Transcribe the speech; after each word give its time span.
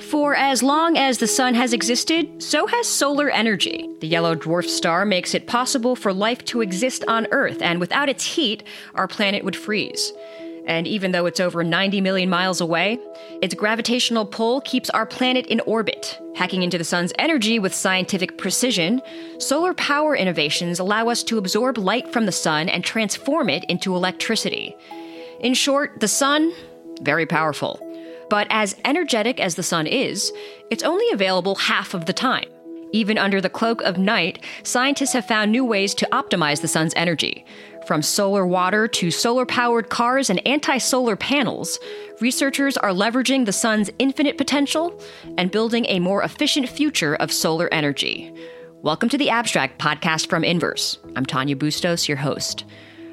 For 0.00 0.34
as 0.34 0.62
long 0.62 0.96
as 0.96 1.18
the 1.18 1.26
sun 1.26 1.54
has 1.54 1.72
existed, 1.72 2.42
so 2.42 2.66
has 2.66 2.86
solar 2.86 3.30
energy. 3.30 3.88
The 4.00 4.06
yellow 4.06 4.34
dwarf 4.34 4.66
star 4.66 5.04
makes 5.04 5.34
it 5.34 5.46
possible 5.46 5.96
for 5.96 6.12
life 6.12 6.44
to 6.46 6.60
exist 6.60 7.04
on 7.08 7.26
Earth, 7.32 7.60
and 7.60 7.80
without 7.80 8.08
its 8.08 8.24
heat, 8.24 8.62
our 8.94 9.08
planet 9.08 9.44
would 9.44 9.56
freeze. 9.56 10.12
And 10.66 10.86
even 10.86 11.12
though 11.12 11.26
it's 11.26 11.40
over 11.40 11.64
90 11.64 12.00
million 12.00 12.28
miles 12.30 12.60
away, 12.60 12.98
its 13.42 13.54
gravitational 13.54 14.24
pull 14.24 14.60
keeps 14.60 14.90
our 14.90 15.06
planet 15.06 15.46
in 15.46 15.60
orbit. 15.60 16.18
Hacking 16.36 16.62
into 16.62 16.78
the 16.78 16.84
sun's 16.84 17.12
energy 17.18 17.58
with 17.58 17.74
scientific 17.74 18.38
precision, 18.38 19.02
solar 19.38 19.74
power 19.74 20.14
innovations 20.14 20.78
allow 20.78 21.08
us 21.08 21.22
to 21.24 21.38
absorb 21.38 21.78
light 21.78 22.12
from 22.12 22.26
the 22.26 22.32
sun 22.32 22.68
and 22.68 22.84
transform 22.84 23.48
it 23.48 23.64
into 23.64 23.96
electricity. 23.96 24.76
In 25.40 25.54
short, 25.54 26.00
the 26.00 26.08
sun, 26.08 26.52
very 27.00 27.26
powerful. 27.26 27.87
But 28.30 28.46
as 28.50 28.76
energetic 28.84 29.40
as 29.40 29.54
the 29.54 29.62
sun 29.62 29.86
is, 29.86 30.32
it's 30.70 30.82
only 30.82 31.10
available 31.12 31.54
half 31.54 31.94
of 31.94 32.04
the 32.04 32.12
time. 32.12 32.48
Even 32.92 33.18
under 33.18 33.40
the 33.40 33.50
cloak 33.50 33.80
of 33.82 33.98
night, 33.98 34.44
scientists 34.62 35.12
have 35.12 35.26
found 35.26 35.50
new 35.50 35.64
ways 35.64 35.94
to 35.94 36.08
optimize 36.12 36.60
the 36.60 36.68
sun's 36.68 36.92
energy. 36.96 37.44
From 37.86 38.02
solar 38.02 38.46
water 38.46 38.86
to 38.88 39.10
solar 39.10 39.46
powered 39.46 39.88
cars 39.88 40.28
and 40.28 40.46
anti 40.46 40.76
solar 40.76 41.16
panels, 41.16 41.78
researchers 42.20 42.76
are 42.76 42.90
leveraging 42.90 43.46
the 43.46 43.52
sun's 43.52 43.90
infinite 43.98 44.36
potential 44.36 45.00
and 45.38 45.50
building 45.50 45.86
a 45.88 45.98
more 45.98 46.22
efficient 46.22 46.68
future 46.68 47.14
of 47.16 47.32
solar 47.32 47.72
energy. 47.72 48.32
Welcome 48.82 49.08
to 49.08 49.18
the 49.18 49.30
Abstract 49.30 49.78
podcast 49.78 50.28
from 50.28 50.44
Inverse. 50.44 50.98
I'm 51.16 51.24
Tanya 51.24 51.56
Bustos, 51.56 52.08
your 52.08 52.18
host. 52.18 52.64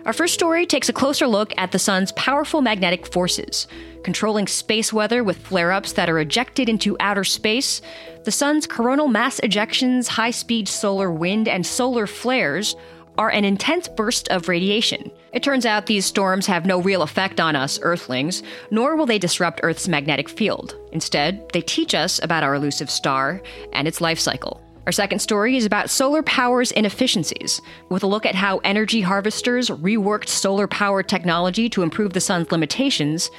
Our 0.06 0.14
first 0.14 0.36
story 0.36 0.68
takes 0.68 0.88
a 0.88 0.94
closer 0.94 1.26
look 1.26 1.52
at 1.58 1.72
the 1.72 1.80
sun's 1.80 2.12
powerful 2.12 2.62
magnetic 2.62 3.08
forces. 3.08 3.66
Controlling 4.04 4.46
space 4.46 4.94
weather 4.94 5.24
with 5.24 5.40
flare 5.40 5.72
ups 5.72 5.94
that 5.94 6.12
are 6.12 6.20
ejected 6.20 6.70
into 6.70 6.96
outer 7.00 7.24
space, 7.24 7.82
the 8.24 8.32
sun's 8.32 8.68
coronal 8.68 9.08
mass 9.08 9.40
ejections, 9.40 10.08
high 10.08 10.30
speed 10.30 10.68
solar 10.68 11.12
wind, 11.12 11.48
and 11.48 11.66
solar 11.66 12.06
flares 12.06 12.76
are 13.18 13.32
an 13.32 13.46
intense 13.46 13.88
burst 13.88 14.28
of 14.28 14.48
radiation. 14.48 15.10
It 15.34 15.42
turns 15.42 15.66
out 15.66 15.88
these 15.88 16.06
storms 16.06 16.46
have 16.46 16.68
no 16.68 16.80
real 16.80 17.02
effect 17.02 17.40
on 17.40 17.56
us, 17.56 17.80
Earthlings, 17.82 18.44
nor 18.70 18.96
will 18.96 19.08
they 19.08 19.18
disrupt 19.18 19.62
Earth's 19.64 19.88
magnetic 19.88 20.30
field. 20.30 20.76
Instead, 20.92 21.50
they 21.52 21.62
teach 21.62 21.96
us 21.96 22.22
about 22.22 22.44
our 22.44 22.54
elusive 22.54 22.92
star 22.92 23.42
and 23.74 23.88
its 23.88 24.02
life 24.02 24.20
cycle. 24.20 24.65
Our 24.86 24.92
second 24.92 25.18
story 25.18 25.58
is 25.58 25.66
about 25.66 25.90
solar 25.90 26.22
power's 26.22 26.72
inefficiencies, 26.72 27.60
with 27.90 28.04
a 28.04 28.08
look 28.08 28.24
at 28.24 28.36
how 28.36 28.60
energy 28.60 29.02
harvesters 29.02 29.70
reworked 29.70 30.28
solar 30.28 30.68
power 30.68 31.02
technology 31.02 31.70
to 31.70 31.82
improve 31.82 32.14
the 32.14 32.22
sun's 32.22 32.52
limitations. 32.52 33.32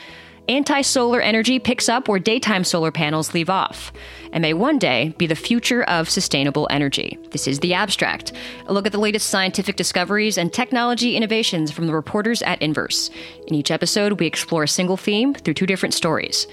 Anti 0.49 0.81
solar 0.83 1.21
energy 1.21 1.59
picks 1.59 1.89
up 1.89 2.07
where 2.07 2.21
daytime 2.21 2.63
solar 2.63 2.93
panels 2.93 3.35
leave 3.35 3.51
off, 3.51 3.93
and 4.31 4.43
may 4.43 4.55
one 4.55 4.79
day 4.79 5.13
be 5.19 5.27
the 5.27 5.35
future 5.35 5.83
of 5.85 6.09
sustainable 6.09 6.69
energy. 6.71 7.19
This 7.33 7.49
is 7.49 7.59
The 7.59 7.75
Abstract, 7.75 8.33
a 8.67 8.73
look 8.73 8.87
at 8.87 8.93
the 8.93 9.01
latest 9.01 9.29
scientific 9.29 9.75
discoveries 9.75 10.39
and 10.39 10.53
technology 10.53 11.17
innovations 11.17 11.73
from 11.73 11.89
the 11.89 11.95
reporters 11.95 12.43
at 12.43 12.63
Inverse. 12.63 13.11
In 13.49 13.57
each 13.57 13.73
episode, 13.73 14.21
we 14.21 14.27
explore 14.27 14.63
a 14.63 14.69
single 14.69 14.97
theme 14.97 15.35
through 15.35 15.55
two 15.55 15.67
different 15.67 15.95
stories. 15.95 16.47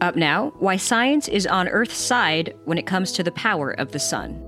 Up 0.00 0.14
now, 0.14 0.52
why 0.60 0.76
science 0.76 1.26
is 1.26 1.44
on 1.48 1.68
Earth's 1.68 1.96
side 1.96 2.54
when 2.66 2.78
it 2.78 2.86
comes 2.86 3.10
to 3.12 3.24
the 3.24 3.32
power 3.32 3.72
of 3.72 3.90
the 3.90 3.98
sun. 3.98 4.40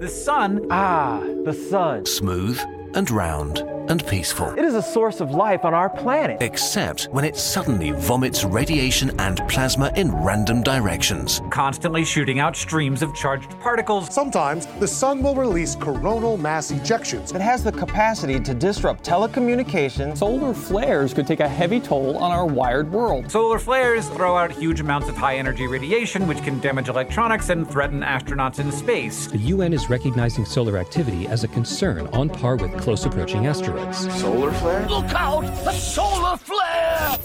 The 0.00 0.08
sun. 0.08 0.66
Ah, 0.70 1.20
the 1.44 1.52
sun. 1.52 2.06
Smooth 2.06 2.62
and 2.96 3.10
round 3.10 3.75
and 3.88 4.06
peaceful. 4.06 4.52
It 4.58 4.64
is 4.64 4.74
a 4.74 4.82
source 4.82 5.20
of 5.20 5.30
life 5.30 5.64
on 5.64 5.74
our 5.74 5.88
planet. 5.88 6.42
Except 6.42 7.04
when 7.12 7.24
it 7.24 7.36
suddenly 7.36 7.92
vomits 7.92 8.44
radiation 8.44 9.18
and 9.20 9.38
plasma 9.48 9.92
in 9.96 10.12
random 10.12 10.62
directions. 10.62 11.40
Constantly 11.50 12.04
shooting 12.04 12.40
out 12.40 12.56
streams 12.56 13.02
of 13.02 13.14
charged 13.14 13.50
particles. 13.60 14.12
Sometimes 14.12 14.66
the 14.80 14.88
sun 14.88 15.22
will 15.22 15.34
release 15.34 15.76
coronal 15.76 16.36
mass 16.36 16.72
ejections. 16.72 17.34
It 17.34 17.40
has 17.40 17.62
the 17.62 17.72
capacity 17.72 18.40
to 18.40 18.54
disrupt 18.54 19.04
telecommunications. 19.04 20.18
Solar 20.18 20.54
flares 20.54 21.14
could 21.14 21.26
take 21.26 21.40
a 21.40 21.48
heavy 21.48 21.80
toll 21.80 22.18
on 22.18 22.32
our 22.32 22.46
wired 22.46 22.90
world. 22.90 23.30
Solar 23.30 23.58
flares 23.58 24.08
throw 24.08 24.36
out 24.36 24.50
huge 24.50 24.80
amounts 24.80 25.08
of 25.08 25.16
high 25.16 25.36
energy 25.36 25.66
radiation, 25.66 26.26
which 26.26 26.42
can 26.42 26.58
damage 26.60 26.88
electronics 26.88 27.50
and 27.50 27.68
threaten 27.70 28.00
astronauts 28.00 28.58
in 28.58 28.72
space. 28.72 29.26
The 29.28 29.38
UN 29.38 29.72
is 29.72 29.88
recognizing 29.88 30.44
solar 30.44 30.78
activity 30.78 31.28
as 31.28 31.44
a 31.44 31.48
concern 31.48 32.06
on 32.08 32.28
par 32.28 32.56
with 32.56 32.76
close 32.78 33.04
approaching 33.04 33.46
asteroids. 33.46 33.75
Solar 33.76 34.52
flare? 34.52 34.88
Look 34.88 35.12
out! 35.12 35.44
A 35.44 35.72
solar 35.74 36.38
flare! 36.38 37.16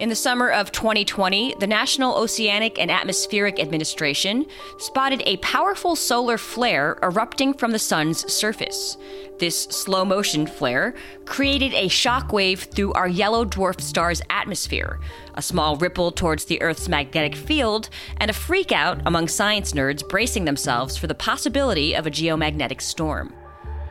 In 0.00 0.08
the 0.08 0.16
summer 0.16 0.50
of 0.50 0.72
2020, 0.72 1.54
the 1.60 1.66
National 1.68 2.16
Oceanic 2.16 2.80
and 2.80 2.90
Atmospheric 2.90 3.60
Administration 3.60 4.46
spotted 4.78 5.22
a 5.24 5.36
powerful 5.36 5.94
solar 5.94 6.36
flare 6.36 6.98
erupting 7.00 7.54
from 7.54 7.70
the 7.70 7.78
sun's 7.78 8.32
surface. 8.32 8.96
This 9.38 9.64
slow 9.64 10.04
motion 10.04 10.48
flare 10.48 10.94
created 11.26 11.74
a 11.74 11.88
shockwave 11.88 12.72
through 12.72 12.92
our 12.94 13.08
yellow 13.08 13.44
dwarf 13.44 13.80
star's 13.80 14.20
atmosphere, 14.30 14.98
a 15.34 15.42
small 15.42 15.76
ripple 15.76 16.10
towards 16.10 16.46
the 16.46 16.60
Earth's 16.60 16.88
magnetic 16.88 17.36
field, 17.36 17.88
and 18.16 18.32
a 18.32 18.34
freakout 18.34 19.00
among 19.06 19.28
science 19.28 19.72
nerds 19.72 20.08
bracing 20.08 20.44
themselves 20.44 20.96
for 20.96 21.06
the 21.06 21.14
possibility 21.14 21.94
of 21.94 22.04
a 22.04 22.10
geomagnetic 22.10 22.80
storm. 22.80 23.32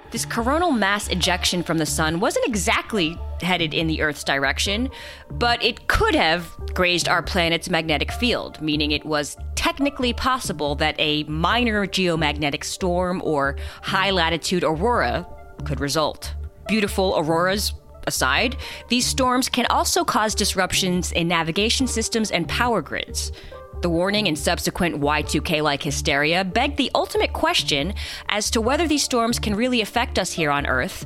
This 0.09 0.25
coronal 0.25 0.71
mass 0.71 1.09
ejection 1.09 1.63
from 1.63 1.77
the 1.77 1.85
sun 1.85 2.21
wasn't 2.21 2.47
exactly 2.47 3.19
headed 3.41 3.73
in 3.73 3.87
the 3.87 4.01
Earth's 4.01 4.23
direction, 4.23 4.89
but 5.31 5.61
it 5.63 5.87
could 5.87 6.15
have 6.15 6.49
grazed 6.73 7.09
our 7.09 7.21
planet's 7.21 7.69
magnetic 7.69 8.11
field, 8.13 8.61
meaning 8.61 8.91
it 8.91 9.05
was 9.05 9.35
technically 9.55 10.13
possible 10.13 10.75
that 10.75 10.95
a 10.97 11.23
minor 11.25 11.85
geomagnetic 11.85 12.63
storm 12.63 13.21
or 13.25 13.57
high 13.81 14.11
latitude 14.11 14.63
aurora 14.63 15.27
could 15.65 15.81
result. 15.81 16.33
Beautiful 16.67 17.15
auroras 17.17 17.73
aside, 18.07 18.55
these 18.87 19.05
storms 19.05 19.49
can 19.49 19.65
also 19.65 20.05
cause 20.05 20.33
disruptions 20.33 21.11
in 21.11 21.27
navigation 21.27 21.85
systems 21.85 22.31
and 22.31 22.47
power 22.47 22.81
grids. 22.81 23.33
The 23.81 23.89
warning 23.89 24.27
and 24.27 24.37
subsequent 24.37 24.99
Y2K 24.99 25.61
like 25.61 25.83
hysteria 25.83 26.43
begged 26.43 26.77
the 26.77 26.89
ultimate 26.95 27.33
question 27.33 27.93
as 28.27 28.49
to 28.51 28.59
whether 28.59 28.87
these 28.87 29.03
storms 29.03 29.37
can 29.37 29.53
really 29.53 29.81
affect 29.81 30.17
us 30.17 30.31
here 30.31 30.49
on 30.49 30.65
Earth, 30.65 31.05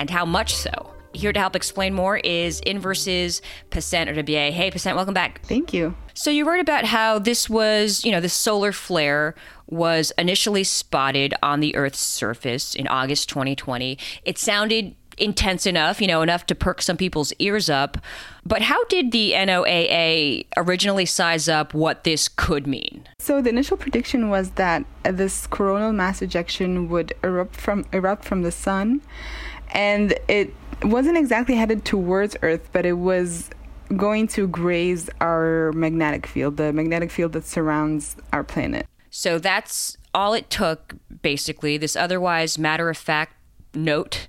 and 0.00 0.10
how 0.10 0.24
much 0.24 0.54
so. 0.54 0.92
Here 1.14 1.32
to 1.32 1.38
help 1.38 1.54
explain 1.54 1.94
more 1.94 2.16
is 2.18 2.60
Inverse's 2.66 3.40
Passant 3.70 4.10
Rabie. 4.10 4.50
Hey, 4.50 4.70
Passant, 4.70 4.96
welcome 4.96 5.14
back. 5.14 5.42
Thank 5.46 5.72
you. 5.72 5.94
So 6.14 6.30
you 6.30 6.44
wrote 6.44 6.60
about 6.60 6.84
how 6.84 7.20
this 7.20 7.48
was, 7.48 8.04
you 8.04 8.10
know, 8.10 8.20
the 8.20 8.28
solar 8.28 8.72
flare 8.72 9.36
was 9.68 10.12
initially 10.18 10.64
spotted 10.64 11.34
on 11.40 11.60
the 11.60 11.76
Earth's 11.76 12.00
surface 12.00 12.74
in 12.74 12.88
August 12.88 13.28
2020. 13.28 13.96
It 14.24 14.38
sounded 14.38 14.96
intense 15.18 15.66
enough, 15.66 16.00
you 16.00 16.06
know, 16.06 16.22
enough 16.22 16.46
to 16.46 16.54
perk 16.54 16.82
some 16.82 16.96
people's 16.96 17.32
ears 17.38 17.68
up. 17.68 17.98
But 18.44 18.62
how 18.62 18.84
did 18.84 19.12
the 19.12 19.32
NOAA 19.32 20.46
originally 20.56 21.06
size 21.06 21.48
up 21.48 21.74
what 21.74 22.04
this 22.04 22.28
could 22.28 22.66
mean? 22.66 23.06
So 23.18 23.42
the 23.42 23.50
initial 23.50 23.76
prediction 23.76 24.30
was 24.30 24.50
that 24.52 24.84
this 25.04 25.46
coronal 25.46 25.92
mass 25.92 26.22
ejection 26.22 26.88
would 26.88 27.12
erupt 27.22 27.56
from 27.56 27.84
erupt 27.92 28.24
from 28.24 28.42
the 28.42 28.52
sun, 28.52 29.02
and 29.72 30.14
it 30.28 30.54
wasn't 30.82 31.18
exactly 31.18 31.56
headed 31.56 31.84
towards 31.84 32.36
Earth, 32.42 32.68
but 32.72 32.86
it 32.86 32.94
was 32.94 33.50
going 33.96 34.28
to 34.28 34.46
graze 34.46 35.08
our 35.20 35.72
magnetic 35.72 36.26
field, 36.26 36.56
the 36.56 36.72
magnetic 36.72 37.10
field 37.10 37.32
that 37.32 37.44
surrounds 37.44 38.16
our 38.32 38.44
planet. 38.44 38.86
So 39.10 39.38
that's 39.38 39.96
all 40.14 40.34
it 40.34 40.50
took, 40.50 40.94
basically. 41.22 41.78
This 41.78 41.96
otherwise 41.96 42.58
matter 42.58 42.88
of 42.88 42.96
fact 42.96 43.34
note 43.74 44.28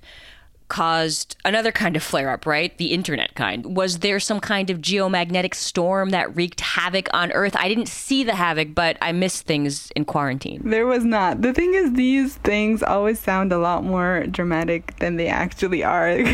caused 0.70 1.36
another 1.44 1.72
kind 1.72 1.96
of 1.96 2.02
flare 2.02 2.30
up, 2.30 2.46
right? 2.46 2.74
The 2.78 2.92
internet 2.92 3.34
kind. 3.34 3.76
Was 3.76 3.98
there 3.98 4.18
some 4.20 4.40
kind 4.40 4.70
of 4.70 4.78
geomagnetic 4.78 5.54
storm 5.54 6.10
that 6.10 6.34
wreaked 6.34 6.60
havoc 6.60 7.08
on 7.12 7.32
Earth? 7.32 7.54
I 7.56 7.68
didn't 7.68 7.88
see 7.88 8.24
the 8.24 8.36
havoc, 8.36 8.74
but 8.74 8.96
I 9.02 9.12
missed 9.12 9.44
things 9.44 9.90
in 9.90 10.06
quarantine. 10.06 10.62
There 10.64 10.86
was 10.86 11.04
not. 11.04 11.42
The 11.42 11.52
thing 11.52 11.74
is, 11.74 11.92
these 11.94 12.36
things 12.36 12.82
always 12.82 13.18
sound 13.18 13.52
a 13.52 13.58
lot 13.58 13.84
more 13.84 14.24
dramatic 14.30 14.96
than 15.00 15.16
they 15.16 15.28
actually 15.28 15.84
are. 15.84 16.16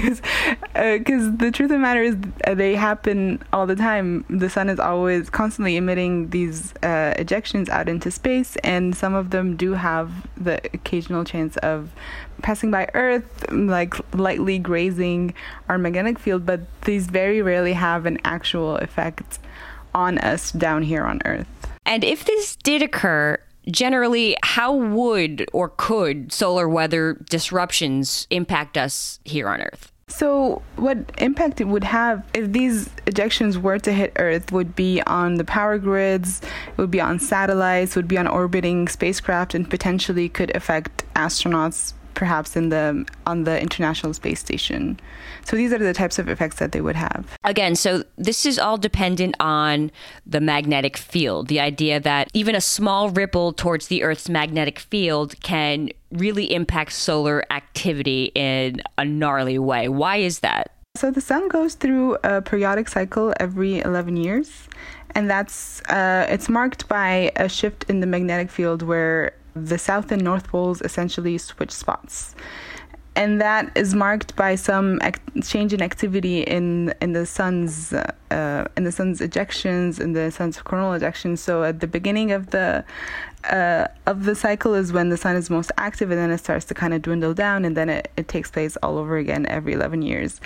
Because 0.77 1.29
uh, 1.29 1.33
the 1.37 1.51
truth 1.51 1.71
of 1.71 1.77
the 1.77 1.79
matter 1.79 2.03
is, 2.03 2.17
uh, 2.47 2.55
they 2.55 2.75
happen 2.75 3.43
all 3.53 3.67
the 3.67 3.75
time. 3.75 4.25
The 4.29 4.51
sun 4.51 4.69
is 4.69 4.79
always 4.79 5.31
constantly 5.31 5.77
emitting 5.77 6.31
these 6.31 6.73
uh, 6.83 7.15
ejections 7.19 7.71
out 7.71 7.89
into 7.89 8.11
space, 8.11 8.57
and 8.57 8.95
some 8.95 9.15
of 9.15 9.31
them 9.31 9.57
do 9.57 9.73
have 9.73 10.27
the 10.37 10.57
occasional 10.75 11.25
chance 11.25 11.57
of 11.59 11.93
passing 12.43 12.71
by 12.71 12.89
Earth, 12.95 13.51
like 13.51 13.95
lightly 14.15 14.59
grazing 14.59 15.35
our 15.69 15.79
magnetic 15.79 16.19
field, 16.19 16.47
but 16.47 16.61
these 16.83 17.07
very 17.07 17.43
rarely 17.43 17.73
have 17.73 18.07
an 18.07 18.19
actual 18.25 18.77
effect 18.77 19.39
on 19.95 20.19
us 20.19 20.53
down 20.53 20.83
here 20.83 21.05
on 21.05 21.21
Earth. 21.25 21.47
And 21.85 22.05
if 22.05 22.25
this 22.25 22.57
did 22.57 22.83
occur, 22.83 23.39
generally, 23.71 24.37
how 24.43 24.75
would 24.75 25.49
or 25.53 25.71
could 25.71 26.33
solar 26.33 26.69
weather 26.69 27.15
disruptions 27.31 28.27
impact 28.31 28.77
us 28.77 29.21
here 29.25 29.49
on 29.49 29.63
Earth? 29.63 29.93
So, 30.09 30.63
what 30.77 30.99
impact 31.19 31.61
it 31.61 31.65
would 31.65 31.83
have 31.83 32.25
if 32.33 32.53
these 32.53 32.89
ejections 33.07 33.57
were 33.57 33.81
to 33.81 33.93
hit 33.93 34.13
Earth 34.17 34.53
would 34.53 34.77
be 34.77 35.03
on 35.03 35.35
the 35.35 35.45
power 35.45 35.79
grids, 35.79 36.41
would 36.77 36.93
be 36.93 37.01
on 37.01 37.19
satellites, 37.19 37.97
would 37.97 38.07
be 38.07 38.17
on 38.17 38.29
orbiting 38.29 38.87
spacecraft, 38.87 39.55
and 39.55 39.69
potentially 39.69 40.29
could 40.29 40.55
affect 40.55 41.05
astronauts 41.15 41.93
perhaps 42.17 42.57
in 42.57 42.71
the 42.71 43.07
on 43.27 43.45
the 43.45 43.61
International 43.61 44.13
Space 44.13 44.41
Station. 44.41 44.99
So 45.45 45.55
these 45.55 45.73
are 45.73 45.79
the 45.79 45.93
types 45.93 46.19
of 46.19 46.29
effects 46.29 46.57
that 46.57 46.73
they 46.73 46.81
would 46.81 46.97
have. 46.97 47.37
Again, 47.45 47.77
so 47.77 48.03
this 48.17 48.45
is 48.45 48.59
all 48.59 48.79
dependent 48.79 49.37
on 49.39 49.93
the 50.27 50.41
magnetic 50.41 50.97
field. 50.97 51.47
The 51.47 51.61
idea 51.61 52.01
that 52.01 52.29
even 52.35 52.57
a 52.57 52.61
small 52.61 53.11
ripple 53.11 53.53
towards 53.53 53.87
the 53.87 54.03
Earth's 54.03 54.29
magnetic 54.29 54.81
field 54.81 55.41
can 55.43 55.91
really 56.11 56.53
impact 56.53 56.93
solar 56.93 57.45
activity 57.53 58.33
in 58.35 58.83
a 58.99 59.05
gnarly 59.05 59.59
way. 59.59 59.89
Why 59.89 60.17
is 60.17 60.41
that? 60.41 60.73
So 60.97 61.11
the 61.11 61.21
sun 61.21 61.49
goes 61.49 61.75
through 61.75 62.17
a 62.25 62.41
periodic 62.41 62.89
cycle 62.89 63.35
every 63.39 63.81
11 63.81 64.17
years, 64.17 64.67
and 65.15 65.29
that's 65.29 65.83
uh, 65.91 66.27
it's 66.31 66.49
marked 66.49 66.89
by 66.89 67.31
a 67.37 67.49
shift 67.51 67.85
in 67.91 68.01
the 68.01 68.07
magnetic 68.07 68.51
field 68.51 68.83
where 68.83 69.35
the 69.57 69.79
south 69.79 70.13
and 70.13 70.23
north 70.23 70.49
poles 70.49 70.83
essentially 70.83 71.39
switch 71.39 71.71
spots. 71.71 72.35
And 73.15 73.41
that 73.41 73.73
is 73.75 73.95
marked 73.95 74.37
by 74.37 74.57
some 74.57 75.01
change 75.43 75.73
in 75.73 75.81
activity 75.81 76.43
in 76.43 76.93
in 77.01 77.13
the 77.13 77.25
sun's 77.25 77.93
uh, 77.95 78.13
in 78.31 78.85
the 78.85 78.93
sun's 78.93 79.21
ejections 79.21 80.01
in 80.01 80.13
the 80.13 80.31
sun's 80.31 80.61
coronal 80.61 80.99
ejections. 80.99 81.39
So 81.39 81.65
at 81.65 81.81
the 81.81 81.87
beginning 81.87 82.33
of 82.33 82.51
the 82.51 82.85
uh, 83.51 83.87
of 84.07 84.25
the 84.25 84.35
cycle 84.35 84.75
is 84.75 84.93
when 84.93 85.09
the 85.09 85.17
sun 85.17 85.37
is 85.37 85.51
most 85.51 85.71
active, 85.79 86.11
and 86.11 86.19
then 86.19 86.31
it 86.31 86.39
starts 86.39 86.65
to 86.67 86.75
kind 86.75 86.93
of 86.93 87.03
dwindle 87.03 87.35
down, 87.35 87.65
and 87.65 87.77
then 87.77 87.89
it, 87.89 88.11
it 88.17 88.29
takes 88.29 88.51
place 88.51 88.77
all 88.79 88.99
over 88.99 89.17
again 89.17 89.47
every 89.47 89.73
11 89.73 90.03
years. 90.03 90.41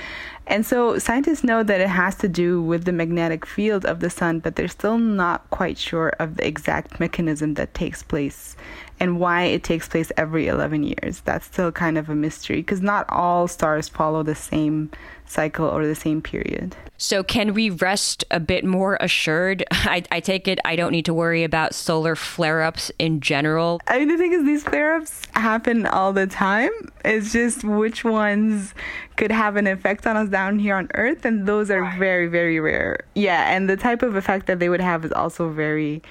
And 0.46 0.66
so 0.66 0.98
scientists 0.98 1.44
know 1.44 1.62
that 1.62 1.80
it 1.80 1.88
has 1.88 2.16
to 2.16 2.28
do 2.28 2.60
with 2.60 2.84
the 2.84 2.92
magnetic 2.92 3.46
field 3.46 3.86
of 3.86 4.00
the 4.00 4.10
sun, 4.10 4.40
but 4.40 4.56
they're 4.56 4.68
still 4.68 4.98
not 4.98 5.48
quite 5.50 5.78
sure 5.78 6.10
of 6.18 6.36
the 6.36 6.46
exact 6.46 7.00
mechanism 7.00 7.54
that 7.54 7.72
takes 7.72 8.02
place 8.02 8.56
and 8.98 9.18
why 9.18 9.44
it 9.44 9.64
takes 9.64 9.88
place 9.88 10.12
every 10.16 10.46
11 10.48 10.82
years. 10.82 11.20
That's 11.20 11.46
still 11.46 11.72
kind 11.72 11.96
of 11.96 12.10
a 12.10 12.14
mystery 12.14 12.56
because 12.56 12.82
not 12.82 13.06
all 13.08 13.48
stars 13.48 13.88
follow 13.88 14.22
the 14.22 14.34
same 14.34 14.90
cycle 15.30 15.66
or 15.66 15.86
the 15.86 15.94
same 15.94 16.20
period. 16.20 16.76
So, 16.98 17.22
can 17.22 17.54
we 17.54 17.70
rest 17.70 18.24
a 18.30 18.38
bit 18.38 18.64
more 18.64 18.98
assured? 19.00 19.64
I, 19.70 20.02
I 20.10 20.20
take 20.20 20.46
it 20.46 20.58
I 20.64 20.76
don't 20.76 20.92
need 20.92 21.06
to 21.06 21.14
worry 21.14 21.44
about 21.44 21.74
solar 21.74 22.14
flare 22.14 22.62
ups 22.62 22.92
in 22.98 23.20
general. 23.20 23.80
I 23.86 24.00
mean, 24.00 24.08
the 24.08 24.18
thing 24.18 24.32
is, 24.32 24.44
these 24.44 24.64
flare 24.64 24.96
ups 24.96 25.22
happen 25.32 25.86
all 25.86 26.12
the 26.12 26.26
time. 26.26 26.70
It's 27.04 27.32
just 27.32 27.64
which 27.64 28.04
ones 28.04 28.74
could 29.16 29.30
have 29.30 29.56
an 29.56 29.66
effect 29.66 30.06
on 30.06 30.16
us 30.16 30.28
down 30.28 30.58
here 30.58 30.74
on 30.74 30.88
Earth, 30.94 31.24
and 31.24 31.46
those 31.46 31.70
are 31.70 31.96
very, 31.98 32.26
very 32.26 32.60
rare. 32.60 33.04
Yeah, 33.14 33.54
and 33.54 33.70
the 33.70 33.76
type 33.76 34.02
of 34.02 34.16
effect 34.16 34.46
that 34.46 34.58
they 34.58 34.68
would 34.68 34.82
have 34.82 35.04
is 35.04 35.12
also 35.12 35.48
very 35.48 36.02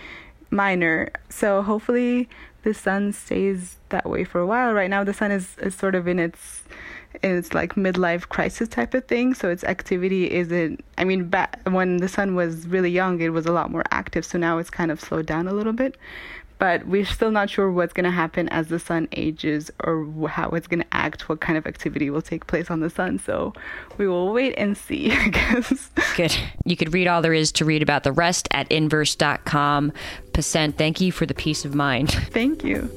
minor. 0.50 1.12
So, 1.30 1.62
hopefully, 1.62 2.28
the 2.64 2.74
sun 2.74 3.14
stays 3.14 3.78
that 3.90 4.10
way 4.10 4.24
for 4.24 4.42
a 4.42 4.48
while. 4.48 4.74
Right 4.74 4.90
now, 4.90 5.04
the 5.04 5.14
sun 5.14 5.32
is, 5.32 5.56
is 5.60 5.76
sort 5.76 5.96
of 5.96 6.08
in 6.08 6.20
its 6.20 6.64
its 7.22 7.54
like 7.54 7.76
midlife 7.76 8.30
crisis 8.30 8.68
type 8.68 8.94
of 8.94 9.06
thing. 9.08 9.34
So 9.34 9.50
its 9.50 9.64
activity 9.64 10.32
isn't. 10.32 10.84
I 10.98 11.04
mean, 11.04 11.30
back 11.30 11.60
when 11.70 11.98
the 11.98 12.08
sun 12.08 12.36
was 12.36 12.68
really 12.68 12.92
young, 12.92 13.22
it 13.22 13.30
was 13.30 13.46
a 13.46 13.52
lot 13.52 13.72
more 13.72 13.84
active. 13.92 14.26
So 14.26 14.38
now 14.38 14.58
it's 14.58 14.70
kind 14.70 14.92
of 14.92 15.00
slowed 15.00 15.26
down 15.26 15.48
a 15.48 15.54
little 15.54 15.74
bit 15.74 15.98
but 16.60 16.86
we're 16.86 17.06
still 17.06 17.32
not 17.32 17.50
sure 17.50 17.72
what's 17.72 17.94
going 17.94 18.04
to 18.04 18.12
happen 18.12 18.50
as 18.50 18.68
the 18.68 18.78
sun 18.78 19.08
ages 19.14 19.72
or 19.84 20.06
how 20.28 20.50
it's 20.50 20.68
going 20.68 20.82
to 20.82 20.88
act, 20.92 21.30
what 21.30 21.40
kind 21.40 21.58
of 21.58 21.66
activity 21.66 22.10
will 22.10 22.22
take 22.22 22.46
place 22.48 22.70
on 22.70 22.82
the 22.82 22.90
sun. 22.90 23.18
So 23.18 23.54
we 23.98 24.08
will 24.08 24.32
wait 24.32 24.54
and 24.58 24.78
see, 24.78 25.12
I 25.14 25.30
guess. 25.30 25.90
Good. 26.16 26.38
You 26.66 26.76
could 26.76 26.94
read 26.94 27.08
all 27.08 27.22
there 27.22 27.34
is 27.34 27.54
to 27.54 27.66
read 27.66 27.82
about 27.82 28.04
the 28.04 28.12
rest 28.12 28.48
at 28.52 28.70
inverse.com. 28.72 29.94
Passant, 30.34 30.78
thank 30.78 31.02
you 31.02 31.12
for 31.12 31.26
the 31.26 31.34
peace 31.34 31.64
of 31.64 31.74
mind. 31.74 32.12
Thank 32.12 32.64
you. 32.64 32.92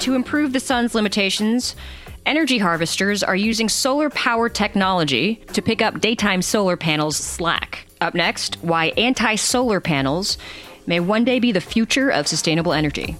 To 0.00 0.14
improve 0.14 0.52
the 0.52 0.60
sun's 0.60 0.94
limitations, 0.94 1.76
Energy 2.26 2.58
harvesters 2.58 3.22
are 3.22 3.34
using 3.34 3.68
solar 3.68 4.10
power 4.10 4.48
technology 4.48 5.36
to 5.54 5.62
pick 5.62 5.80
up 5.80 6.00
daytime 6.00 6.42
solar 6.42 6.76
panels' 6.76 7.16
slack. 7.16 7.86
Up 8.00 8.14
next, 8.14 8.56
why 8.62 8.88
anti 8.96 9.36
solar 9.36 9.80
panels 9.80 10.36
may 10.86 11.00
one 11.00 11.24
day 11.24 11.40
be 11.40 11.50
the 11.50 11.60
future 11.60 12.10
of 12.10 12.28
sustainable 12.28 12.74
energy. 12.74 13.16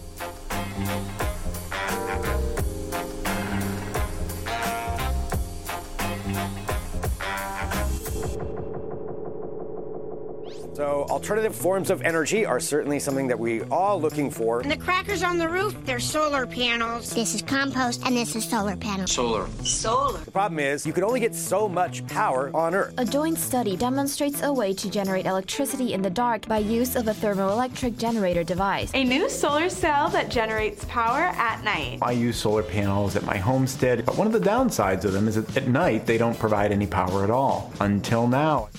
Alternative 11.21 11.55
forms 11.55 11.91
of 11.91 12.01
energy 12.01 12.47
are 12.47 12.59
certainly 12.59 12.99
something 12.99 13.27
that 13.27 13.39
we 13.39 13.61
all 13.65 14.01
looking 14.01 14.31
for. 14.31 14.61
And 14.61 14.71
the 14.71 14.77
crackers 14.79 15.23
on 15.23 15.37
the 15.37 15.47
roof, 15.47 15.77
they're 15.85 16.01
solar 16.01 16.47
panels. 16.47 17.11
This 17.11 17.35
is 17.35 17.43
compost, 17.43 18.01
and 18.07 18.17
this 18.17 18.35
is 18.35 18.49
solar 18.49 18.75
panel. 18.75 19.07
Solar. 19.07 19.47
Solar. 19.63 20.19
The 20.21 20.31
problem 20.31 20.59
is, 20.59 20.87
you 20.87 20.95
can 20.95 21.05
only 21.05 21.21
get 21.21 21.35
so 21.35 21.69
much 21.69 22.07
power 22.07 22.51
on 22.55 22.75
Earth. 22.75 22.95
A 22.97 23.05
joint 23.05 23.37
study 23.37 23.77
demonstrates 23.77 24.41
a 24.43 24.51
way 24.51 24.73
to 24.73 24.89
generate 24.89 25.27
electricity 25.27 25.93
in 25.93 26.01
the 26.01 26.09
dark 26.09 26.47
by 26.49 26.57
use 26.57 26.97
of 26.97 27.07
a 27.07 27.13
thermoelectric 27.13 27.99
generator 27.99 28.43
device. 28.43 28.91
A 28.95 29.05
new 29.05 29.29
solar 29.29 29.69
cell 29.69 30.09
that 30.09 30.31
generates 30.31 30.87
power 30.87 31.25
at 31.37 31.63
night. 31.63 31.99
I 32.01 32.13
use 32.13 32.39
solar 32.39 32.63
panels 32.63 33.15
at 33.15 33.27
my 33.27 33.37
homestead, 33.37 34.07
but 34.07 34.17
one 34.17 34.27
of 34.27 34.33
the 34.33 34.41
downsides 34.41 35.05
of 35.05 35.13
them 35.13 35.29
is 35.29 35.35
that 35.35 35.55
at 35.55 35.69
night 35.69 36.07
they 36.07 36.17
don't 36.17 36.39
provide 36.39 36.73
any 36.73 36.87
power 36.87 37.25
at 37.25 37.31
all. 37.31 37.71
Until 37.79 38.27
now. 38.27 38.71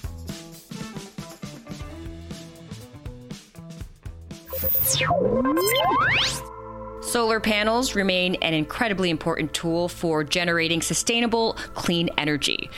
Solar 7.12 7.42
panels 7.42 7.94
remain 7.94 8.36
an 8.36 8.54
incredibly 8.54 9.10
important 9.10 9.54
tool 9.54 9.90
for 9.90 10.24
generating 10.24 10.82
sustainable, 10.82 11.58
clean 11.74 12.10
energy. 12.18 12.70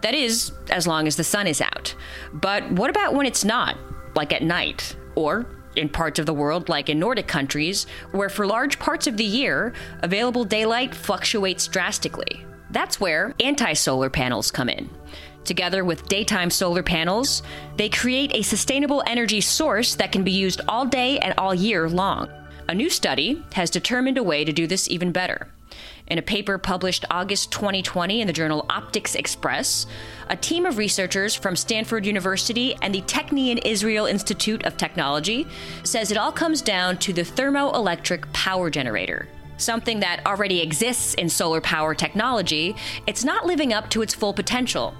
That 0.00 0.12
is, 0.12 0.50
as 0.70 0.88
long 0.88 1.06
as 1.06 1.14
the 1.14 1.22
sun 1.22 1.46
is 1.46 1.60
out. 1.60 1.94
But 2.32 2.68
what 2.72 2.90
about 2.90 3.14
when 3.14 3.26
it's 3.26 3.44
not, 3.44 3.78
like 4.16 4.32
at 4.32 4.42
night? 4.42 4.96
Or 5.14 5.46
in 5.76 5.88
parts 5.88 6.18
of 6.18 6.26
the 6.26 6.34
world, 6.34 6.68
like 6.68 6.88
in 6.88 6.98
Nordic 6.98 7.28
countries, 7.28 7.86
where 8.10 8.28
for 8.28 8.44
large 8.44 8.80
parts 8.80 9.06
of 9.06 9.16
the 9.16 9.24
year, 9.24 9.72
available 10.00 10.44
daylight 10.44 10.92
fluctuates 10.92 11.68
drastically. 11.68 12.44
That's 12.72 12.98
where 12.98 13.36
anti 13.38 13.74
solar 13.74 14.10
panels 14.10 14.50
come 14.50 14.68
in. 14.68 14.90
Together 15.44 15.84
with 15.84 16.08
daytime 16.08 16.50
solar 16.50 16.82
panels, 16.82 17.44
they 17.76 17.88
create 17.88 18.34
a 18.34 18.42
sustainable 18.42 19.04
energy 19.06 19.40
source 19.40 19.94
that 19.94 20.10
can 20.10 20.24
be 20.24 20.32
used 20.32 20.60
all 20.66 20.86
day 20.86 21.20
and 21.20 21.34
all 21.38 21.54
year 21.54 21.88
long. 21.88 22.28
A 22.68 22.74
new 22.74 22.90
study 22.90 23.44
has 23.52 23.70
determined 23.70 24.18
a 24.18 24.24
way 24.24 24.44
to 24.44 24.52
do 24.52 24.66
this 24.66 24.88
even 24.90 25.12
better. 25.12 25.46
In 26.08 26.18
a 26.18 26.22
paper 26.22 26.58
published 26.58 27.04
August 27.10 27.52
2020 27.52 28.20
in 28.20 28.26
the 28.26 28.32
journal 28.32 28.66
Optics 28.68 29.14
Express, 29.14 29.86
a 30.28 30.36
team 30.36 30.66
of 30.66 30.76
researchers 30.76 31.36
from 31.36 31.54
Stanford 31.54 32.04
University 32.04 32.74
and 32.82 32.92
the 32.92 33.02
Technion 33.02 33.64
Israel 33.64 34.06
Institute 34.06 34.64
of 34.64 34.76
Technology 34.76 35.46
says 35.84 36.10
it 36.10 36.16
all 36.16 36.32
comes 36.32 36.60
down 36.60 36.98
to 36.98 37.12
the 37.12 37.22
thermoelectric 37.22 38.32
power 38.32 38.68
generator. 38.68 39.28
Something 39.58 40.00
that 40.00 40.26
already 40.26 40.60
exists 40.60 41.14
in 41.14 41.28
solar 41.28 41.60
power 41.60 41.94
technology, 41.94 42.74
it's 43.06 43.24
not 43.24 43.46
living 43.46 43.72
up 43.72 43.88
to 43.90 44.02
its 44.02 44.14
full 44.14 44.32
potential. 44.32 44.92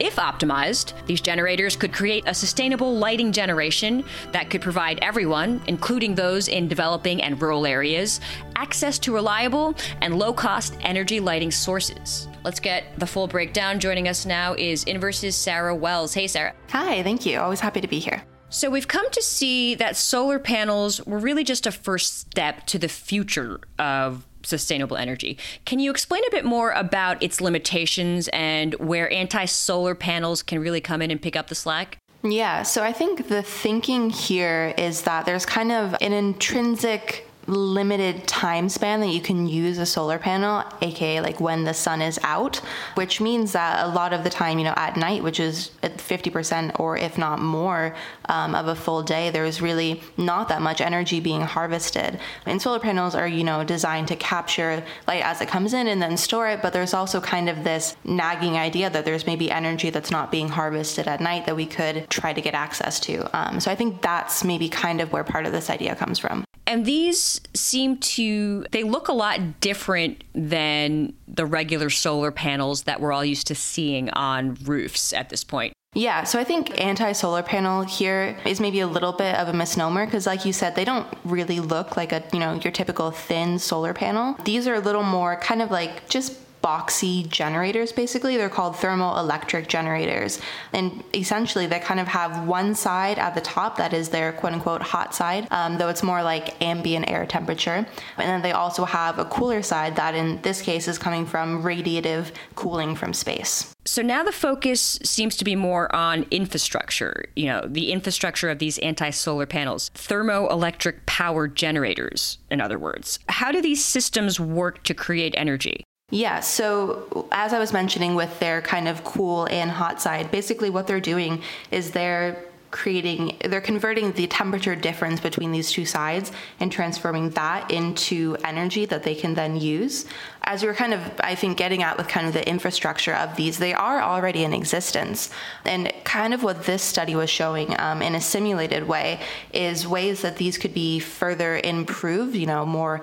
If 0.00 0.16
optimized, 0.16 0.92
these 1.06 1.20
generators 1.20 1.74
could 1.74 1.92
create 1.92 2.24
a 2.26 2.34
sustainable 2.34 2.96
lighting 2.96 3.32
generation 3.32 4.04
that 4.32 4.48
could 4.48 4.60
provide 4.60 4.98
everyone, 5.02 5.60
including 5.66 6.14
those 6.14 6.48
in 6.48 6.68
developing 6.68 7.22
and 7.22 7.40
rural 7.40 7.66
areas, 7.66 8.20
access 8.54 8.98
to 9.00 9.14
reliable 9.14 9.74
and 10.00 10.18
low 10.18 10.32
cost 10.32 10.76
energy 10.82 11.18
lighting 11.18 11.50
sources. 11.50 12.28
Let's 12.44 12.60
get 12.60 12.84
the 12.98 13.06
full 13.06 13.26
breakdown. 13.26 13.80
Joining 13.80 14.06
us 14.06 14.24
now 14.24 14.54
is 14.54 14.84
Inverse's 14.84 15.34
Sarah 15.34 15.74
Wells. 15.74 16.14
Hey, 16.14 16.28
Sarah. 16.28 16.54
Hi, 16.70 17.02
thank 17.02 17.26
you. 17.26 17.40
Always 17.40 17.60
happy 17.60 17.80
to 17.80 17.88
be 17.88 17.98
here. 17.98 18.22
So, 18.50 18.70
we've 18.70 18.88
come 18.88 19.10
to 19.10 19.20
see 19.20 19.74
that 19.74 19.96
solar 19.96 20.38
panels 20.38 21.04
were 21.04 21.18
really 21.18 21.44
just 21.44 21.66
a 21.66 21.72
first 21.72 22.18
step 22.20 22.66
to 22.68 22.78
the 22.78 22.88
future 22.88 23.60
of 23.78 24.26
sustainable 24.42 24.96
energy. 24.96 25.38
Can 25.64 25.78
you 25.78 25.90
explain 25.90 26.22
a 26.26 26.30
bit 26.30 26.44
more 26.44 26.72
about 26.72 27.22
its 27.22 27.40
limitations 27.40 28.28
and 28.28 28.74
where 28.74 29.12
anti 29.12 29.44
solar 29.44 29.94
panels 29.94 30.42
can 30.42 30.58
really 30.58 30.80
come 30.80 31.02
in 31.02 31.10
and 31.10 31.20
pick 31.20 31.36
up 31.36 31.48
the 31.48 31.54
slack? 31.54 31.98
Yeah, 32.22 32.62
so 32.64 32.82
I 32.82 32.92
think 32.92 33.28
the 33.28 33.42
thinking 33.42 34.10
here 34.10 34.74
is 34.76 35.02
that 35.02 35.24
there's 35.24 35.46
kind 35.46 35.70
of 35.70 35.94
an 36.00 36.12
intrinsic 36.12 37.27
limited 37.48 38.26
time 38.26 38.68
span 38.68 39.00
that 39.00 39.08
you 39.08 39.20
can 39.20 39.46
use 39.46 39.78
a 39.78 39.86
solar 39.86 40.18
panel, 40.18 40.62
aka 40.82 41.20
like 41.20 41.40
when 41.40 41.64
the 41.64 41.74
sun 41.74 42.02
is 42.02 42.18
out, 42.22 42.56
which 42.94 43.20
means 43.20 43.52
that 43.52 43.84
a 43.84 43.88
lot 43.88 44.12
of 44.12 44.22
the 44.22 44.30
time, 44.30 44.58
you 44.58 44.64
know, 44.64 44.74
at 44.76 44.96
night, 44.96 45.22
which 45.22 45.40
is 45.40 45.70
50% 45.82 46.78
or 46.78 46.96
if 46.96 47.16
not 47.16 47.40
more 47.40 47.94
um, 48.28 48.54
of 48.54 48.68
a 48.68 48.74
full 48.74 49.02
day, 49.02 49.30
there's 49.30 49.62
really 49.62 50.02
not 50.16 50.48
that 50.48 50.60
much 50.60 50.80
energy 50.80 51.20
being 51.20 51.40
harvested. 51.40 52.20
And 52.44 52.60
solar 52.60 52.78
panels 52.78 53.14
are, 53.14 53.26
you 53.26 53.44
know, 53.44 53.64
designed 53.64 54.08
to 54.08 54.16
capture 54.16 54.84
light 55.06 55.24
as 55.24 55.40
it 55.40 55.48
comes 55.48 55.72
in 55.72 55.88
and 55.88 56.02
then 56.02 56.16
store 56.16 56.48
it, 56.48 56.60
but 56.60 56.72
there's 56.72 56.94
also 56.94 57.20
kind 57.20 57.48
of 57.48 57.64
this 57.64 57.96
nagging 58.04 58.56
idea 58.56 58.90
that 58.90 59.04
there's 59.04 59.26
maybe 59.26 59.50
energy 59.50 59.90
that's 59.90 60.10
not 60.10 60.30
being 60.30 60.48
harvested 60.48 61.08
at 61.08 61.20
night 61.20 61.46
that 61.46 61.56
we 61.56 61.66
could 61.66 62.08
try 62.10 62.32
to 62.32 62.40
get 62.40 62.54
access 62.54 63.00
to. 63.00 63.28
Um, 63.36 63.60
so 63.60 63.70
I 63.70 63.74
think 63.74 64.02
that's 64.02 64.44
maybe 64.44 64.68
kind 64.68 65.00
of 65.00 65.12
where 65.12 65.24
part 65.24 65.46
of 65.46 65.52
this 65.52 65.70
idea 65.70 65.94
comes 65.96 66.18
from. 66.18 66.44
And 66.68 66.84
these 66.84 67.40
seem 67.54 67.96
to, 67.96 68.66
they 68.72 68.82
look 68.82 69.08
a 69.08 69.14
lot 69.14 69.60
different 69.60 70.22
than 70.34 71.14
the 71.26 71.46
regular 71.46 71.88
solar 71.88 72.30
panels 72.30 72.82
that 72.82 73.00
we're 73.00 73.10
all 73.10 73.24
used 73.24 73.46
to 73.46 73.54
seeing 73.54 74.10
on 74.10 74.54
roofs 74.64 75.14
at 75.14 75.30
this 75.30 75.44
point. 75.44 75.72
Yeah, 75.94 76.24
so 76.24 76.38
I 76.38 76.44
think 76.44 76.78
anti 76.78 77.12
solar 77.12 77.42
panel 77.42 77.82
here 77.84 78.36
is 78.44 78.60
maybe 78.60 78.80
a 78.80 78.86
little 78.86 79.12
bit 79.12 79.34
of 79.36 79.48
a 79.48 79.54
misnomer 79.54 80.04
because, 80.04 80.26
like 80.26 80.44
you 80.44 80.52
said, 80.52 80.76
they 80.76 80.84
don't 80.84 81.06
really 81.24 81.60
look 81.60 81.96
like 81.96 82.12
a, 82.12 82.22
you 82.34 82.38
know, 82.38 82.60
your 82.62 82.70
typical 82.70 83.10
thin 83.10 83.58
solar 83.58 83.94
panel. 83.94 84.36
These 84.44 84.68
are 84.68 84.74
a 84.74 84.80
little 84.80 85.02
more 85.02 85.36
kind 85.36 85.62
of 85.62 85.70
like 85.70 86.06
just 86.10 86.38
boxy 86.68 87.26
generators 87.30 87.92
basically 87.92 88.36
they're 88.36 88.50
called 88.50 88.74
thermoelectric 88.74 89.68
generators 89.68 90.38
and 90.74 91.02
essentially 91.14 91.66
they 91.66 91.78
kind 91.78 91.98
of 91.98 92.06
have 92.06 92.46
one 92.46 92.74
side 92.74 93.18
at 93.18 93.34
the 93.34 93.40
top 93.40 93.78
that 93.78 93.94
is 93.94 94.10
their 94.10 94.32
quote 94.32 94.52
unquote 94.52 94.82
hot 94.82 95.14
side 95.14 95.48
um, 95.50 95.78
though 95.78 95.88
it's 95.88 96.02
more 96.02 96.22
like 96.22 96.60
ambient 96.62 97.08
air 97.08 97.24
temperature 97.24 97.86
and 98.18 98.28
then 98.30 98.42
they 98.42 98.52
also 98.52 98.84
have 98.84 99.18
a 99.18 99.24
cooler 99.24 99.62
side 99.62 99.96
that 99.96 100.14
in 100.14 100.38
this 100.42 100.60
case 100.60 100.86
is 100.88 100.98
coming 100.98 101.24
from 101.24 101.62
radiative 101.62 102.32
cooling 102.54 102.94
from 102.94 103.14
space 103.14 103.74
so 103.86 104.02
now 104.02 104.22
the 104.22 104.32
focus 104.32 104.98
seems 105.02 105.34
to 105.38 105.44
be 105.44 105.56
more 105.56 105.92
on 105.96 106.26
infrastructure, 106.30 107.24
you 107.34 107.46
know, 107.46 107.62
the 107.66 107.90
infrastructure 107.90 108.50
of 108.50 108.58
these 108.58 108.76
anti 108.80 109.08
solar 109.08 109.46
panels, 109.46 109.90
thermoelectric 109.94 111.06
power 111.06 111.48
generators, 111.48 112.36
in 112.50 112.60
other 112.60 112.78
words. 112.78 113.18
How 113.30 113.50
do 113.50 113.62
these 113.62 113.82
systems 113.82 114.38
work 114.38 114.84
to 114.84 114.92
create 114.92 115.32
energy? 115.38 115.84
Yeah, 116.10 116.40
so 116.40 117.28
as 117.30 117.52
I 117.52 117.58
was 117.58 117.74
mentioning 117.74 118.14
with 118.14 118.40
their 118.40 118.62
kind 118.62 118.88
of 118.88 119.04
cool 119.04 119.46
and 119.50 119.70
hot 119.70 120.00
side, 120.00 120.30
basically 120.30 120.70
what 120.70 120.86
they're 120.86 121.00
doing 121.00 121.42
is 121.70 121.90
they're 121.90 122.44
creating 122.70 123.34
they're 123.44 123.62
converting 123.62 124.12
the 124.12 124.26
temperature 124.26 124.76
difference 124.76 125.20
between 125.20 125.52
these 125.52 125.70
two 125.70 125.86
sides 125.86 126.30
and 126.60 126.70
transforming 126.70 127.30
that 127.30 127.70
into 127.70 128.36
energy 128.44 128.84
that 128.84 129.02
they 129.02 129.14
can 129.14 129.34
then 129.34 129.56
use. 129.58 130.06
As 130.42 130.62
you're 130.62 130.74
kind 130.74 130.92
of 130.92 131.00
i 131.20 131.34
think 131.34 131.56
getting 131.56 131.82
at 131.82 131.96
with 131.96 132.08
kind 132.08 132.26
of 132.26 132.34
the 132.34 132.46
infrastructure 132.46 133.14
of 133.14 133.36
these 133.36 133.58
they 133.58 133.72
are 133.72 134.00
already 134.00 134.44
in 134.44 134.52
existence. 134.52 135.30
And 135.64 135.92
kind 136.04 136.32
of 136.32 136.42
what 136.42 136.64
this 136.64 136.82
study 136.82 137.14
was 137.16 137.30
showing 137.30 137.78
um, 137.80 138.00
in 138.02 138.14
a 138.14 138.20
simulated 138.20 138.86
way 138.86 139.20
is 139.52 139.86
ways 139.86 140.22
that 140.22 140.36
these 140.36 140.56
could 140.58 140.74
be 140.74 141.00
further 141.00 141.58
improved 141.58 142.34
you 142.34 142.46
know 142.46 142.66
more 142.66 143.02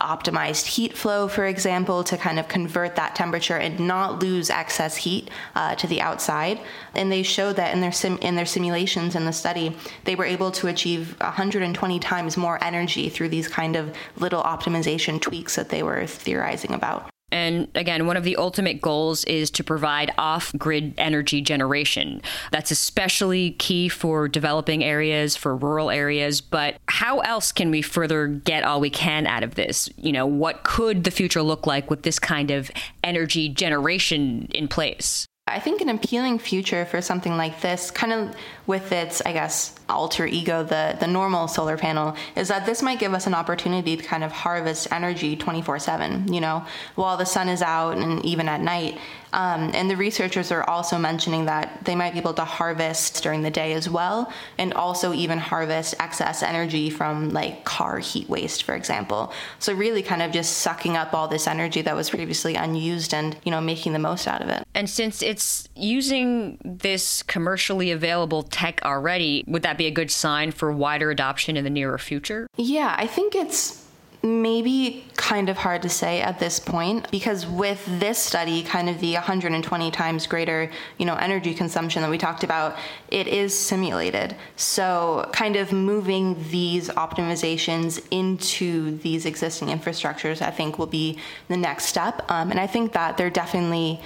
optimized 0.00 0.66
heat 0.66 0.96
flow, 0.96 1.28
for 1.28 1.46
example, 1.46 2.02
to 2.04 2.16
kind 2.16 2.38
of 2.38 2.48
convert 2.48 2.96
that 2.96 3.14
temperature 3.14 3.56
and 3.56 3.78
not 3.80 4.22
lose 4.22 4.50
excess 4.50 4.96
heat 4.96 5.30
uh, 5.54 5.74
to 5.76 5.86
the 5.86 6.00
outside. 6.00 6.60
And 6.94 7.12
they 7.12 7.22
showed 7.22 7.56
that 7.56 7.74
in 7.74 7.80
their 7.80 7.92
sim- 7.92 8.18
in 8.18 8.36
their 8.36 8.46
simulations 8.46 9.14
in 9.14 9.24
the 9.24 9.32
study, 9.32 9.76
they 10.04 10.14
were 10.14 10.24
able 10.24 10.50
to 10.52 10.68
achieve 10.68 11.18
120 11.20 11.98
times 11.98 12.36
more 12.36 12.62
energy 12.62 13.08
through 13.08 13.28
these 13.28 13.48
kind 13.48 13.76
of 13.76 13.94
little 14.16 14.42
optimization 14.42 15.20
tweaks 15.20 15.56
that 15.56 15.68
they 15.68 15.82
were 15.82 16.06
theorizing 16.06 16.72
about. 16.72 17.10
And 17.32 17.68
again, 17.74 18.06
one 18.06 18.16
of 18.16 18.24
the 18.24 18.36
ultimate 18.36 18.80
goals 18.80 19.24
is 19.24 19.50
to 19.52 19.64
provide 19.64 20.12
off 20.18 20.52
grid 20.58 20.94
energy 20.98 21.40
generation. 21.40 22.22
That's 22.50 22.70
especially 22.70 23.52
key 23.52 23.88
for 23.88 24.28
developing 24.28 24.82
areas, 24.82 25.36
for 25.36 25.56
rural 25.56 25.90
areas. 25.90 26.40
But 26.40 26.76
how 26.86 27.20
else 27.20 27.52
can 27.52 27.70
we 27.70 27.82
further 27.82 28.26
get 28.26 28.64
all 28.64 28.80
we 28.80 28.90
can 28.90 29.26
out 29.26 29.42
of 29.42 29.54
this? 29.54 29.88
You 29.96 30.12
know, 30.12 30.26
what 30.26 30.64
could 30.64 31.04
the 31.04 31.10
future 31.10 31.42
look 31.42 31.66
like 31.66 31.90
with 31.90 32.02
this 32.02 32.18
kind 32.18 32.50
of 32.50 32.70
energy 33.04 33.48
generation 33.48 34.48
in 34.54 34.68
place? 34.68 35.26
I 35.50 35.58
think 35.58 35.80
an 35.80 35.88
appealing 35.88 36.38
future 36.38 36.84
for 36.84 37.00
something 37.00 37.36
like 37.36 37.60
this, 37.60 37.90
kind 37.90 38.12
of 38.12 38.34
with 38.66 38.92
its, 38.92 39.20
I 39.22 39.32
guess, 39.32 39.74
alter 39.88 40.26
ego, 40.26 40.62
the, 40.62 40.96
the 41.00 41.06
normal 41.06 41.48
solar 41.48 41.76
panel, 41.76 42.16
is 42.36 42.48
that 42.48 42.66
this 42.66 42.82
might 42.82 42.98
give 42.98 43.12
us 43.14 43.26
an 43.26 43.34
opportunity 43.34 43.96
to 43.96 44.02
kind 44.02 44.22
of 44.22 44.32
harvest 44.32 44.88
energy 44.92 45.36
24 45.36 45.78
7, 45.78 46.32
you 46.32 46.40
know, 46.40 46.64
while 46.94 47.16
the 47.16 47.26
sun 47.26 47.48
is 47.48 47.62
out 47.62 47.98
and 47.98 48.24
even 48.24 48.48
at 48.48 48.60
night. 48.60 48.98
Um, 49.32 49.70
and 49.74 49.88
the 49.88 49.96
researchers 49.96 50.50
are 50.50 50.68
also 50.68 50.98
mentioning 50.98 51.44
that 51.44 51.84
they 51.84 51.94
might 51.94 52.12
be 52.12 52.18
able 52.18 52.34
to 52.34 52.44
harvest 52.44 53.22
during 53.22 53.42
the 53.42 53.50
day 53.50 53.72
as 53.74 53.88
well, 53.88 54.32
and 54.58 54.74
also 54.74 55.12
even 55.12 55.38
harvest 55.38 55.94
excess 56.00 56.42
energy 56.42 56.90
from 56.90 57.30
like 57.30 57.64
car 57.64 57.98
heat 57.98 58.28
waste, 58.28 58.64
for 58.64 58.74
example. 58.74 59.32
So 59.58 59.72
really, 59.72 60.02
kind 60.02 60.22
of 60.22 60.32
just 60.32 60.58
sucking 60.58 60.96
up 60.96 61.14
all 61.14 61.28
this 61.28 61.46
energy 61.46 61.82
that 61.82 61.94
was 61.94 62.10
previously 62.10 62.56
unused 62.56 63.14
and 63.14 63.36
you 63.44 63.50
know 63.50 63.60
making 63.60 63.92
the 63.92 63.98
most 63.98 64.26
out 64.26 64.42
of 64.42 64.48
it. 64.48 64.66
And 64.74 64.90
since 64.90 65.22
it's 65.40 65.66
using 65.74 66.58
this 66.62 67.22
commercially 67.22 67.90
available 67.90 68.42
tech 68.42 68.82
already, 68.84 69.42
would 69.46 69.62
that 69.62 69.78
be 69.78 69.86
a 69.86 69.90
good 69.90 70.10
sign 70.10 70.52
for 70.52 70.70
wider 70.70 71.10
adoption 71.10 71.56
in 71.56 71.64
the 71.64 71.70
nearer 71.70 71.96
future? 71.96 72.46
Yeah, 72.58 72.94
I 72.98 73.06
think 73.06 73.34
it's 73.34 73.86
maybe 74.22 75.02
kind 75.16 75.48
of 75.48 75.56
hard 75.56 75.80
to 75.80 75.88
say 75.88 76.20
at 76.20 76.38
this 76.38 76.60
point 76.60 77.10
because 77.10 77.46
with 77.46 77.82
this 77.98 78.18
study 78.18 78.62
kind 78.62 78.90
of 78.90 79.00
the 79.00 79.14
120 79.14 79.90
times 79.90 80.26
greater 80.26 80.70
you 80.98 81.06
know 81.06 81.14
energy 81.14 81.54
consumption 81.54 82.02
that 82.02 82.10
we 82.10 82.18
talked 82.18 82.44
about 82.44 82.76
it 83.08 83.26
is 83.26 83.58
simulated 83.58 84.36
so 84.56 85.26
kind 85.32 85.56
of 85.56 85.72
moving 85.72 86.36
these 86.50 86.90
optimizations 86.90 88.06
into 88.10 88.98
these 88.98 89.24
existing 89.24 89.68
infrastructures 89.68 90.42
i 90.42 90.50
think 90.50 90.78
will 90.78 90.86
be 90.86 91.18
the 91.48 91.56
next 91.56 91.86
step 91.86 92.22
um, 92.30 92.50
and 92.50 92.60
i 92.60 92.66
think 92.66 92.92
that 92.92 93.16
they're 93.16 93.30
definitely 93.30 93.98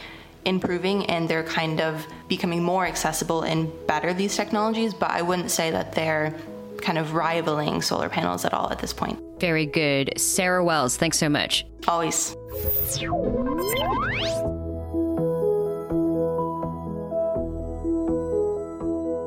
improving 0.44 1.06
and 1.06 1.28
they're 1.28 1.44
kind 1.44 1.80
of 1.80 2.06
becoming 2.28 2.62
more 2.62 2.86
accessible 2.86 3.42
and 3.42 3.70
better 3.86 4.12
these 4.12 4.36
technologies 4.36 4.92
but 4.94 5.10
i 5.10 5.22
wouldn't 5.22 5.50
say 5.50 5.70
that 5.70 5.92
they're 5.92 6.34
kind 6.84 6.98
of 6.98 7.14
rivaling 7.14 7.82
solar 7.82 8.08
panels 8.08 8.44
at 8.44 8.52
all 8.52 8.70
at 8.70 8.78
this 8.78 8.92
point. 8.92 9.18
Very 9.40 9.66
good. 9.66 10.12
Sarah 10.16 10.64
Wells, 10.64 10.96
thanks 10.96 11.18
so 11.18 11.28
much. 11.28 11.66
Always. 11.88 12.36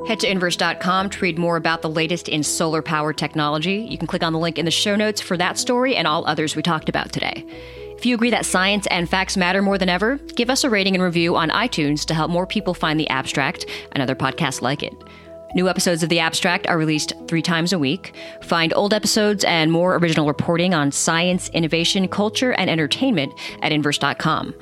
Head 0.07 0.21
to 0.21 0.31
inverse.com 0.31 1.09
to 1.09 1.19
read 1.19 1.37
more 1.37 1.57
about 1.57 1.81
the 1.81 1.89
latest 1.89 2.29
in 2.29 2.41
solar 2.41 2.81
power 2.81 3.11
technology. 3.11 3.85
You 3.89 3.97
can 3.97 4.07
click 4.07 4.23
on 4.23 4.31
the 4.31 4.39
link 4.39 4.57
in 4.57 4.63
the 4.63 4.71
show 4.71 4.95
notes 4.95 5.19
for 5.19 5.35
that 5.35 5.57
story 5.57 5.97
and 5.97 6.07
all 6.07 6.25
others 6.25 6.55
we 6.55 6.61
talked 6.61 6.87
about 6.87 7.11
today. 7.11 7.45
If 7.97 8.05
you 8.05 8.13
agree 8.13 8.29
that 8.29 8.45
science 8.45 8.85
and 8.87 9.09
facts 9.09 9.35
matter 9.35 9.61
more 9.61 9.79
than 9.79 9.89
ever, 9.89 10.17
give 10.35 10.51
us 10.51 10.63
a 10.63 10.69
rating 10.69 10.93
and 10.93 11.03
review 11.03 11.35
on 11.35 11.49
iTunes 11.49 12.05
to 12.05 12.13
help 12.13 12.29
more 12.29 12.45
people 12.45 12.75
find 12.75 12.99
the 12.99 13.09
abstract 13.09 13.65
and 13.91 14.03
other 14.03 14.15
podcasts 14.15 14.61
like 14.61 14.83
it. 14.83 14.93
New 15.55 15.67
episodes 15.67 16.03
of 16.03 16.09
The 16.09 16.19
Abstract 16.19 16.67
are 16.67 16.77
released 16.77 17.13
three 17.27 17.41
times 17.41 17.73
a 17.73 17.79
week. 17.79 18.13
Find 18.43 18.73
old 18.75 18.93
episodes 18.93 19.43
and 19.45 19.71
more 19.71 19.95
original 19.95 20.27
reporting 20.27 20.73
on 20.73 20.91
science, 20.91 21.49
innovation, 21.49 22.07
culture, 22.07 22.51
and 22.51 22.69
entertainment 22.69 23.33
at 23.63 23.71
inverse.com. 23.71 24.53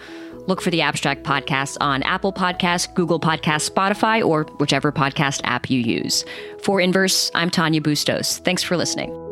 Look 0.47 0.61
for 0.61 0.69
The 0.69 0.81
Abstract 0.81 1.23
podcast 1.23 1.77
on 1.81 2.03
Apple 2.03 2.31
Podcasts, 2.31 2.93
Google 2.93 3.19
Podcasts, 3.19 3.69
Spotify, 3.69 4.23
or 4.23 4.43
whichever 4.59 4.91
podcast 4.91 5.41
app 5.43 5.69
you 5.69 5.79
use. 5.79 6.23
For 6.61 6.79
Inverse, 6.79 7.31
I'm 7.33 7.49
Tanya 7.49 7.81
Bustos. 7.81 8.37
Thanks 8.37 8.63
for 8.63 8.77
listening. 8.77 9.24